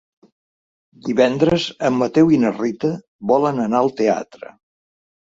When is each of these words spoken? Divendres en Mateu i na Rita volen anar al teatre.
Divendres 1.09 1.65
en 1.89 1.99
Mateu 2.03 2.31
i 2.35 2.39
na 2.43 2.51
Rita 2.55 2.91
volen 3.33 3.61
anar 3.67 3.83
al 3.83 3.91
teatre. 4.01 4.51